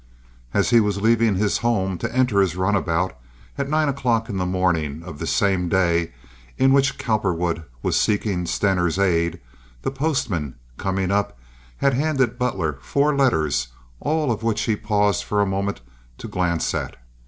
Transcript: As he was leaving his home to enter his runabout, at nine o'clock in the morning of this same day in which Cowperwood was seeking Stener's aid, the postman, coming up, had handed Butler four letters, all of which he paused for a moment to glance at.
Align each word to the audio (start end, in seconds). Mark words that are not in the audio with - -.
As 0.51 0.71
he 0.71 0.79
was 0.79 0.99
leaving 0.99 1.35
his 1.35 1.59
home 1.59 1.99
to 1.99 2.11
enter 2.11 2.41
his 2.41 2.55
runabout, 2.55 3.15
at 3.55 3.69
nine 3.69 3.87
o'clock 3.87 4.29
in 4.29 4.37
the 4.37 4.47
morning 4.47 5.03
of 5.03 5.19
this 5.19 5.29
same 5.29 5.69
day 5.69 6.11
in 6.57 6.73
which 6.73 6.97
Cowperwood 6.97 7.65
was 7.83 7.99
seeking 7.99 8.47
Stener's 8.47 8.97
aid, 8.97 9.39
the 9.83 9.91
postman, 9.91 10.55
coming 10.79 11.11
up, 11.11 11.37
had 11.77 11.93
handed 11.93 12.39
Butler 12.39 12.79
four 12.81 13.15
letters, 13.15 13.67
all 13.99 14.31
of 14.31 14.41
which 14.41 14.61
he 14.63 14.75
paused 14.75 15.23
for 15.23 15.39
a 15.39 15.45
moment 15.45 15.81
to 16.17 16.27
glance 16.27 16.73
at. 16.73 16.95